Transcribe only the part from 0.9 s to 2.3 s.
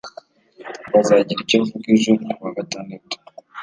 azagira icyo avuga ejo